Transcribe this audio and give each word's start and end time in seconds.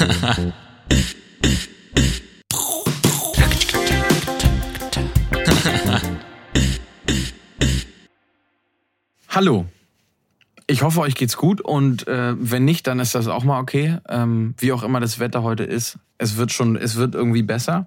Hallo. 9.28 9.66
Ich 10.66 10.82
hoffe, 10.82 11.00
euch 11.00 11.14
geht's 11.16 11.36
gut 11.36 11.60
und 11.60 12.08
äh, 12.08 12.34
wenn 12.38 12.64
nicht, 12.64 12.86
dann 12.86 12.98
ist 13.00 13.14
das 13.14 13.28
auch 13.28 13.44
mal 13.44 13.60
okay. 13.60 13.98
Ähm, 14.08 14.54
wie 14.56 14.72
auch 14.72 14.82
immer 14.84 15.00
das 15.00 15.18
Wetter 15.18 15.42
heute 15.42 15.64
ist, 15.64 15.98
es 16.16 16.38
wird 16.38 16.52
schon, 16.52 16.76
es 16.76 16.96
wird 16.96 17.14
irgendwie 17.14 17.42
besser. 17.42 17.86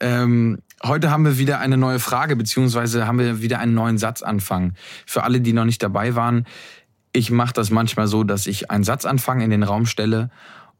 Ähm, 0.00 0.58
heute 0.82 1.10
haben 1.10 1.24
wir 1.24 1.38
wieder 1.38 1.60
eine 1.60 1.76
neue 1.76 2.00
Frage 2.00 2.34
beziehungsweise 2.34 3.06
haben 3.06 3.20
wir 3.20 3.42
wieder 3.42 3.60
einen 3.60 3.74
neuen 3.74 3.98
Satzanfang. 3.98 4.72
Für 5.06 5.22
alle, 5.22 5.40
die 5.40 5.52
noch 5.52 5.66
nicht 5.66 5.82
dabei 5.82 6.16
waren, 6.16 6.46
ich 7.12 7.30
mache 7.30 7.52
das 7.52 7.70
manchmal 7.70 8.08
so, 8.08 8.24
dass 8.24 8.48
ich 8.48 8.72
einen 8.72 8.82
Satzanfang 8.82 9.40
in 9.40 9.50
den 9.50 9.62
Raum 9.62 9.86
stelle 9.86 10.30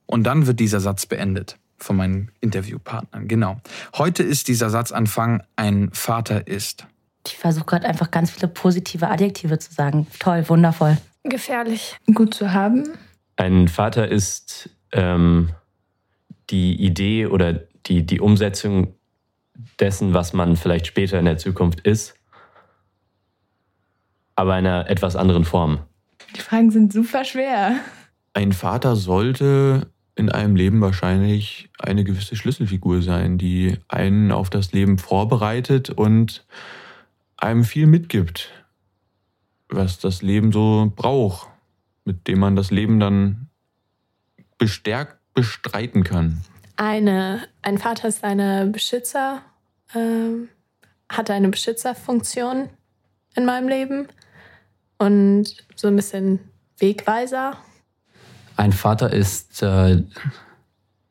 und 0.07 0.25
dann 0.25 0.47
wird 0.47 0.61
dieser 0.61 0.81
Satz 0.81 1.07
beendet 1.07 1.59
von 1.77 1.97
meinen 1.97 2.31
Interviewpartnern. 2.41 3.29
Genau. 3.29 3.61
Heute 3.97 4.23
ist 4.23 4.49
dieser 4.49 4.71
Satzanfang 4.71 5.43
ein 5.57 5.91
Vater 5.93 6.47
ist. 6.47 6.87
Ich 7.27 7.37
versuche 7.37 7.65
gerade 7.65 7.87
einfach 7.87 8.11
ganz 8.11 8.31
viele 8.31 8.49
positive 8.49 9.09
Adjektive 9.09 9.59
zu 9.59 9.73
sagen. 9.73 10.07
Toll, 10.19 10.49
wundervoll. 10.49 10.99
Gefährlich. 11.25 11.97
Gut 12.13 12.35
zu 12.35 12.53
haben. 12.53 12.85
Ein 13.37 13.69
Vater 13.69 14.09
ist 14.09 14.71
ähm, 14.93 15.51
die 16.51 16.75
Idee 16.75 17.27
oder 17.27 17.55
die, 17.87 18.05
die 18.05 18.21
Umsetzung 18.21 18.95
dessen, 19.81 20.15
was 20.15 20.33
man 20.33 20.57
vielleicht 20.57 20.87
später 20.87 21.19
in 21.19 21.25
der 21.25 21.39
Zukunft 21.39 21.81
ist, 21.81 22.15
aber 24.37 24.59
in 24.59 24.67
einer 24.67 24.91
etwas 24.91 25.17
anderen 25.17 25.45
Form. 25.45 25.81
Die 26.37 26.41
Fragen 26.41 26.71
sind 26.71 26.93
super 26.93 27.25
schwer. 27.25 27.77
Ein 28.35 28.53
Vater 28.53 28.97
sollte 28.97 29.87
in 30.17 30.31
einem 30.31 30.57
Leben 30.57 30.81
wahrscheinlich 30.81 31.71
eine 31.79 32.05
gewisse 32.05 32.37
Schlüsselfigur 32.37 33.03
sein, 33.03 33.39
die 33.39 33.79
einen 33.89 34.31
auf 34.31 34.49
das 34.49 34.73
Leben 34.73 34.99
vorbereitet 34.99 35.91
und 35.91 36.47
einem 37.37 37.65
viel 37.65 37.87
mitgibt, 37.87 38.51
was 39.69 39.99
das 39.99 40.23
Leben 40.23 40.53
so 40.53 40.93
braucht, 40.95 41.49
mit 42.05 42.29
dem 42.29 42.39
man 42.39 42.55
das 42.55 42.71
Leben 42.71 43.01
dann 43.01 43.49
bestärkt 44.59 45.19
bestreiten 45.35 46.05
kann. 46.05 46.43
Eine, 46.77 47.47
ein 47.63 47.79
Vater 47.79 48.09
ist 48.09 48.25
eine 48.25 48.67
Beschützer, 48.67 49.43
äh, 49.95 50.47
hat 51.09 51.31
eine 51.31 51.49
Beschützerfunktion 51.49 52.69
in 53.35 53.45
meinem 53.45 53.69
Leben 53.69 54.09
und 54.99 55.57
so 55.75 55.89
ein 55.89 55.97
bisschen 55.97 56.39
Wegweiser. 56.79 57.57
Ein 58.57 58.73
Vater 58.73 59.13
ist 59.13 59.63
äh, 59.63 60.03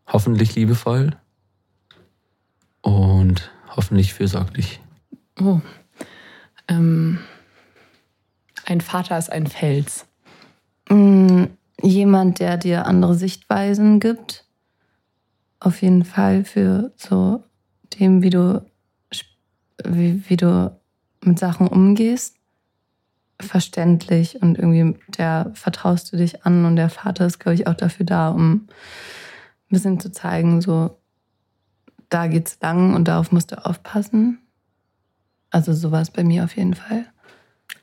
hoffentlich 0.08 0.56
liebevoll 0.56 1.12
und 2.82 3.52
hoffentlich 3.76 4.14
fürsorglich. 4.14 4.80
Oh. 5.40 5.60
Ähm, 6.68 7.20
ein 8.66 8.82
Vater 8.82 9.18
ist 9.18 9.32
ein 9.32 9.48
Fels. 9.48 10.06
Mm, 10.90 11.46
jemand, 11.82 12.40
der 12.40 12.58
dir 12.58 12.86
andere 12.86 13.16
Sichtweisen 13.16 14.00
gibt. 14.00 14.46
Auf 15.60 15.82
jeden 15.82 16.06
Fall 16.06 16.46
für 16.46 16.94
so 16.96 17.44
dem, 18.00 18.22
wie 18.22 18.30
du, 18.30 18.66
wie, 19.84 20.24
wie 20.30 20.38
du 20.38 20.78
mit 21.22 21.40
Sachen 21.40 21.68
umgehst. 21.68 22.38
Verständlich 23.44 24.42
und 24.42 24.58
irgendwie, 24.58 25.00
der 25.18 25.52
vertraust 25.54 26.12
du 26.12 26.18
dich 26.18 26.46
an 26.46 26.66
und 26.66 26.76
der 26.76 26.90
Vater 26.90 27.26
ist, 27.26 27.40
glaube 27.40 27.56
ich, 27.56 27.68
auch 27.68 27.76
dafür 27.76 28.06
da, 28.06 28.30
um 28.30 28.54
ein 28.54 28.68
bisschen 29.70 30.00
zu 30.00 30.12
zeigen, 30.12 30.62
so, 30.62 30.98
da 32.10 32.28
geht's 32.28 32.58
lang 32.62 32.94
und 32.94 33.08
darauf 33.08 33.32
musst 33.32 33.52
du 33.52 33.66
aufpassen. 33.66 34.40
Also 35.50 35.74
so 35.74 35.92
war 35.92 36.02
es 36.02 36.12
bei 36.12 36.24
mir 36.24 36.44
auf 36.44 36.56
jeden 36.56 36.74
Fall. 36.74 37.06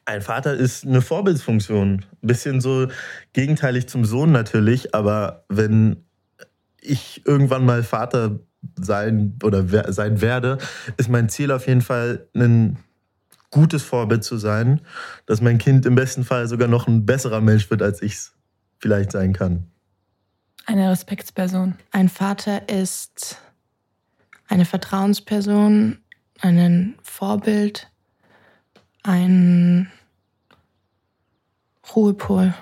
Ein 0.05 0.23
Vater 0.23 0.55
ist 0.55 0.85
eine 0.85 1.03
Vorbildsfunktion. 1.03 2.05
Ein 2.23 2.27
bisschen 2.27 2.61
so 2.61 2.89
gegenteilig 3.33 3.89
zum 3.89 4.05
Sohn 4.05 4.33
natürlich, 4.33 4.95
aber 4.95 5.45
wenn 5.49 6.05
ich 6.81 7.23
irgendwann 7.27 7.65
mal 7.65 7.83
Vater 7.83 8.41
sein 8.77 9.39
oder 9.43 9.93
sein 9.93 10.21
werde, 10.21 10.59
ist 10.97 11.09
mein 11.09 11.29
Ziel 11.29 11.53
auf 11.53 11.67
jeden 11.67 11.83
Fall 11.83 12.29
ein 12.35 12.79
gutes 13.51 13.83
Vorbild 13.83 14.25
zu 14.25 14.37
sein, 14.37 14.81
dass 15.27 15.41
mein 15.41 15.59
Kind 15.59 15.87
im 15.87 15.95
besten 15.95 16.25
Fall 16.25 16.47
sogar 16.49 16.69
noch 16.69 16.87
ein 16.87 17.05
besserer 17.05 17.41
Mensch 17.41 17.71
wird, 17.71 17.83
als 17.83 18.03
ich 18.03 18.15
es 18.15 18.33
vielleicht 18.79 19.13
sein 19.13 19.33
kann. 19.33 19.67
Eine 20.67 20.91
Respektsperson. 20.91 21.75
Ein 21.91 22.09
Vater 22.09 22.69
ist 22.69 23.39
eine 24.49 24.65
Vertrauensperson, 24.65 25.99
ein 26.41 26.95
Vorbild, 27.03 27.91
ein 29.03 29.91
Ruhepol. 31.95 32.55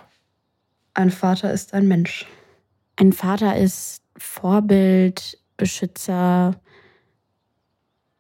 Ein 0.95 1.11
Vater 1.11 1.53
ist 1.53 1.75
ein 1.75 1.87
Mensch. 1.87 2.27
Ein 2.97 3.13
Vater 3.13 3.57
ist 3.57 4.03
Vorbild, 4.17 5.39
Beschützer, 5.57 6.61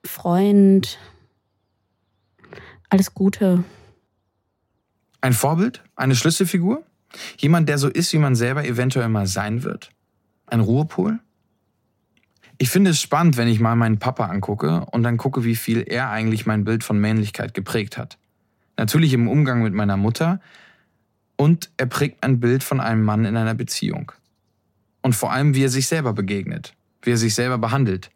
Freund, 0.05 0.99
alles 2.88 3.15
Gute. 3.15 3.65
Ein 5.21 5.32
Vorbild? 5.32 5.82
Eine 5.97 6.15
Schlüsselfigur? 6.15 6.84
Jemand, 7.38 7.69
der 7.69 7.78
so 7.78 7.88
ist, 7.88 8.12
wie 8.12 8.19
man 8.19 8.37
selber 8.37 8.65
eventuell 8.65 9.09
mal 9.09 9.26
sein 9.26 9.62
wird? 9.62 9.91
Ein 10.47 10.60
Ruhepol? 10.60 11.19
Ich 12.59 12.71
finde 12.71 12.91
es 12.91 13.00
spannend, 13.00 13.37
wenn 13.37 13.49
ich 13.49 13.60
mal 13.60 13.76
meinen 13.76 13.99
Papa 13.99 14.26
angucke 14.26 14.84
und 14.91 15.03
dann 15.04 15.16
gucke, 15.16 15.44
wie 15.44 15.56
viel 15.56 15.84
er 15.87 16.10
eigentlich 16.10 16.44
mein 16.44 16.65
Bild 16.65 16.82
von 16.82 16.99
Männlichkeit 16.99 17.54
geprägt 17.54 17.97
hat. 17.97 18.19
Natürlich 18.76 19.12
im 19.12 19.28
Umgang 19.28 19.62
mit 19.62 19.75
meiner 19.75 19.97
Mutter 19.97 20.41
und 21.37 21.70
er 21.76 21.87
prägt 21.87 22.25
ein 22.25 22.41
Bild 22.41 22.65
von 22.65 22.81
einem 22.81 23.05
Mann 23.05 23.25
in 23.25 23.37
einer 23.37 23.55
Beziehung. 23.55 24.12
Und 25.03 25.15
vor 25.15 25.32
allem, 25.32 25.55
wie 25.55 25.65
er 25.65 25.69
sich 25.69 25.87
selber 25.87 26.12
begegnet, 26.12 26.75
wie 27.03 27.12
er 27.12 27.16
sich 27.16 27.34
selber 27.34 27.59
behandelt. 27.59 28.10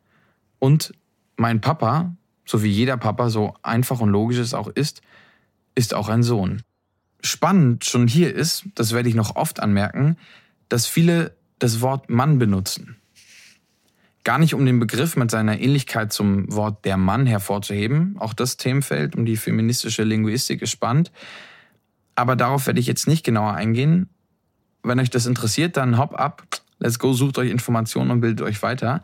Und 0.59 0.93
mein 1.37 1.61
Papa, 1.61 2.15
so 2.53 2.63
wie 2.63 2.69
jeder 2.69 2.99
Papa 2.99 3.31
so 3.31 3.55
einfach 3.63 4.01
und 4.01 4.11
logisch 4.11 4.37
es 4.37 4.53
auch 4.53 4.69
ist, 4.69 5.01
ist 5.75 5.95
auch 5.95 6.11
ein 6.11 6.23
Sohn. 6.23 6.61
Spannend 7.23 7.87
schon 7.87 8.07
hier 8.07 8.35
ist, 8.35 8.65
das 8.75 8.93
werde 8.93 9.09
ich 9.09 9.15
noch 9.15 9.37
oft 9.37 9.59
anmerken, 9.59 10.19
dass 10.69 10.87
viele 10.87 11.35
das 11.61 11.81
Wort 11.81 12.11
Mann 12.11 12.39
benutzen. 12.39 12.97
Gar 14.23 14.39
nicht 14.39 14.53
um 14.53 14.67
den 14.67 14.81
Begriff 14.81 15.17
mit 15.17 15.31
seiner 15.31 15.61
Ähnlichkeit 15.61 16.13
zum 16.13 16.53
Wort 16.53 16.85
der 16.85 16.99
Mann 16.99 17.25
hervorzuheben, 17.25 18.17
auch 18.19 18.35
das 18.35 18.59
Themenfeld 18.59 19.17
um 19.17 19.25
die 19.25 19.39
feministische 19.39 20.03
Linguistik 20.03 20.61
ist 20.61 20.73
spannend, 20.73 21.11
aber 22.17 22.37
darauf 22.37 22.67
werde 22.67 22.81
ich 22.81 22.87
jetzt 22.87 23.09
nicht 23.09 23.25
genauer 23.25 23.55
eingehen. 23.55 24.11
Wenn 24.83 25.01
euch 25.01 25.09
das 25.09 25.25
interessiert, 25.25 25.79
dann 25.79 25.97
hopp 25.97 26.21
ab, 26.21 26.43
let's 26.81 26.99
go, 26.99 27.15
sucht 27.15 27.39
euch 27.39 27.51
Informationen 27.51 28.11
und 28.11 28.21
bildet 28.21 28.43
euch 28.47 28.63
weiter. 28.63 29.03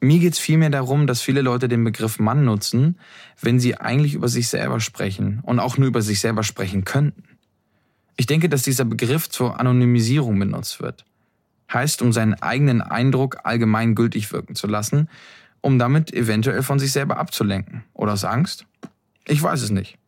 Mir 0.00 0.18
geht 0.18 0.32
es 0.32 0.38
vielmehr 0.38 0.70
darum, 0.70 1.06
dass 1.06 1.20
viele 1.20 1.42
Leute 1.42 1.68
den 1.68 1.84
Begriff 1.84 2.18
Mann 2.18 2.44
nutzen, 2.44 2.98
wenn 3.40 3.60
sie 3.60 3.76
eigentlich 3.76 4.14
über 4.14 4.28
sich 4.28 4.48
selber 4.48 4.80
sprechen 4.80 5.40
und 5.42 5.60
auch 5.60 5.76
nur 5.76 5.88
über 5.88 6.00
sich 6.00 6.20
selber 6.20 6.42
sprechen 6.42 6.84
könnten. 6.84 7.24
Ich 8.16 8.26
denke, 8.26 8.48
dass 8.48 8.62
dieser 8.62 8.84
Begriff 8.84 9.28
zur 9.28 9.60
Anonymisierung 9.60 10.38
benutzt 10.38 10.80
wird. 10.80 11.04
Heißt, 11.72 12.02
um 12.02 12.12
seinen 12.12 12.34
eigenen 12.34 12.80
Eindruck 12.80 13.38
allgemein 13.44 13.94
gültig 13.94 14.32
wirken 14.32 14.54
zu 14.54 14.66
lassen, 14.66 15.08
um 15.60 15.78
damit 15.78 16.12
eventuell 16.12 16.62
von 16.62 16.78
sich 16.78 16.92
selber 16.92 17.18
abzulenken. 17.18 17.84
Oder 17.92 18.14
aus 18.14 18.24
Angst? 18.24 18.66
Ich 19.26 19.42
weiß 19.42 19.60
es 19.62 19.70
nicht. 19.70 19.98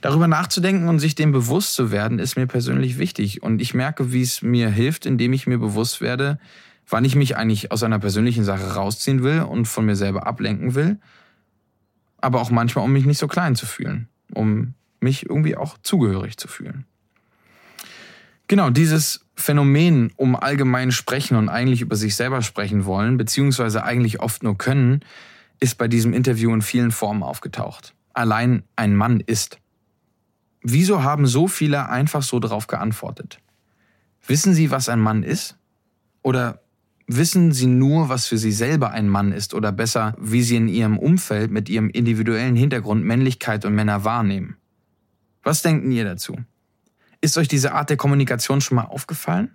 Darüber 0.00 0.28
nachzudenken 0.28 0.88
und 0.88 0.98
sich 0.98 1.14
dem 1.14 1.32
bewusst 1.32 1.74
zu 1.74 1.90
werden, 1.90 2.18
ist 2.18 2.36
mir 2.36 2.46
persönlich 2.46 2.98
wichtig. 2.98 3.42
Und 3.42 3.60
ich 3.60 3.74
merke, 3.74 4.12
wie 4.12 4.22
es 4.22 4.42
mir 4.42 4.68
hilft, 4.68 5.06
indem 5.06 5.32
ich 5.32 5.46
mir 5.46 5.58
bewusst 5.58 6.00
werde, 6.00 6.38
wann 6.88 7.04
ich 7.04 7.16
mich 7.16 7.36
eigentlich 7.36 7.72
aus 7.72 7.82
einer 7.82 7.98
persönlichen 7.98 8.44
Sache 8.44 8.74
rausziehen 8.74 9.22
will 9.22 9.40
und 9.40 9.66
von 9.66 9.86
mir 9.86 9.96
selber 9.96 10.26
ablenken 10.26 10.74
will. 10.74 10.98
Aber 12.20 12.40
auch 12.40 12.50
manchmal, 12.50 12.84
um 12.84 12.92
mich 12.92 13.06
nicht 13.06 13.18
so 13.18 13.28
klein 13.28 13.56
zu 13.56 13.66
fühlen. 13.66 14.08
Um 14.32 14.74
mich 15.00 15.26
irgendwie 15.26 15.56
auch 15.56 15.76
zugehörig 15.82 16.36
zu 16.36 16.48
fühlen. 16.48 16.86
Genau, 18.48 18.70
dieses 18.70 19.24
Phänomen 19.36 20.12
um 20.16 20.36
allgemein 20.36 20.92
sprechen 20.92 21.36
und 21.36 21.48
eigentlich 21.48 21.80
über 21.80 21.96
sich 21.96 22.14
selber 22.14 22.42
sprechen 22.42 22.84
wollen, 22.84 23.16
beziehungsweise 23.16 23.84
eigentlich 23.84 24.20
oft 24.20 24.42
nur 24.42 24.58
können, 24.58 25.00
ist 25.60 25.78
bei 25.78 25.88
diesem 25.88 26.12
Interview 26.12 26.52
in 26.52 26.62
vielen 26.62 26.90
Formen 26.90 27.22
aufgetaucht. 27.22 27.94
Allein 28.12 28.64
ein 28.76 28.94
Mann 28.94 29.20
ist. 29.20 29.58
Wieso 30.62 31.02
haben 31.02 31.26
so 31.26 31.48
viele 31.48 31.88
einfach 31.88 32.22
so 32.22 32.38
darauf 32.38 32.66
geantwortet? 32.66 33.38
Wissen 34.26 34.54
Sie, 34.54 34.70
was 34.70 34.88
ein 34.88 35.00
Mann 35.00 35.22
ist? 35.22 35.58
Oder 36.22 36.63
wissen 37.06 37.52
sie 37.52 37.66
nur, 37.66 38.08
was 38.08 38.26
für 38.26 38.38
sie 38.38 38.52
selber 38.52 38.90
ein 38.90 39.08
Mann 39.08 39.32
ist 39.32 39.54
oder 39.54 39.72
besser, 39.72 40.14
wie 40.18 40.42
sie 40.42 40.56
in 40.56 40.68
ihrem 40.68 40.98
Umfeld 40.98 41.50
mit 41.50 41.68
ihrem 41.68 41.90
individuellen 41.90 42.56
Hintergrund 42.56 43.04
Männlichkeit 43.04 43.64
und 43.64 43.74
Männer 43.74 44.04
wahrnehmen. 44.04 44.56
Was 45.42 45.62
denken 45.62 45.92
ihr 45.92 46.04
dazu? 46.04 46.36
Ist 47.20 47.36
euch 47.38 47.48
diese 47.48 47.72
Art 47.72 47.90
der 47.90 47.96
Kommunikation 47.96 48.60
schon 48.60 48.76
mal 48.76 48.84
aufgefallen? 48.84 49.50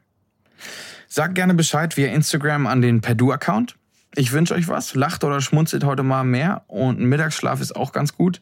Sagt 1.07 1.35
gerne 1.35 1.53
Bescheid 1.55 1.97
via 1.97 2.07
Instagram 2.09 2.67
an 2.67 2.81
den 2.81 3.01
Perdu-Account. 3.01 3.75
Ich 4.15 4.31
wünsche 4.31 4.53
euch 4.53 4.67
was. 4.67 4.95
Lacht 4.95 5.23
oder 5.23 5.41
schmunzelt 5.41 5.83
heute 5.83 6.03
mal 6.03 6.23
mehr. 6.23 6.63
Und 6.67 6.99
ein 6.99 7.05
Mittagsschlaf 7.05 7.61
ist 7.61 7.75
auch 7.75 7.91
ganz 7.91 8.15
gut. 8.15 8.41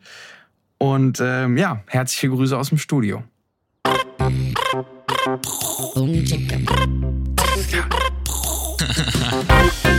Und 0.77 1.19
ähm, 1.21 1.57
ja, 1.57 1.81
herzliche 1.87 2.29
Grüße 2.29 2.57
aus 2.57 2.69
dem 2.69 2.77
Studio. 2.77 3.23
Bye. 9.43 9.96